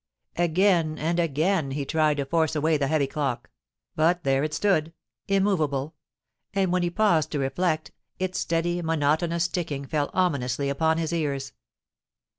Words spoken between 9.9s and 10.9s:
ominously